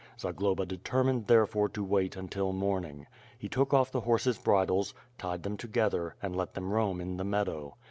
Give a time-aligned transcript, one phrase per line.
[0.19, 3.05] Zagloba determined therefore to wait until morning.
[3.37, 7.17] He took ofF the horses' bridles, tied them to gether, and lot them roam in
[7.17, 7.75] the meadow.